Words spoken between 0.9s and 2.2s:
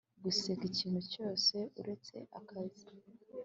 cyose uretse